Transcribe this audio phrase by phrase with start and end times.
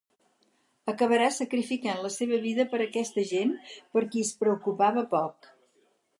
[0.93, 5.53] Acabarà sacrificant la seva vida per aquesta gent per qui es preocupava poc.